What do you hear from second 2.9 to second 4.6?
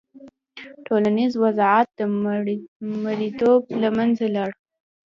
مریتوب له منځه لاړ.